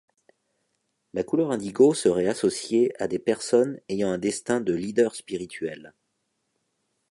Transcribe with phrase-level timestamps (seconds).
[1.13, 5.93] La couleur indigo serait associée à des personnes ayant un destin de leader spirituel.